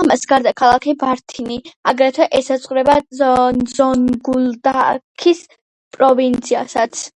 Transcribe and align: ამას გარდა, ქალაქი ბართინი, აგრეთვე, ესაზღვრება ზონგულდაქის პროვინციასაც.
ამას 0.00 0.20
გარდა, 0.32 0.50
ქალაქი 0.60 0.94
ბართინი, 1.00 1.56
აგრეთვე, 1.94 2.28
ესაზღვრება 2.42 2.96
ზონგულდაქის 3.24 5.46
პროვინციასაც. 6.00 7.08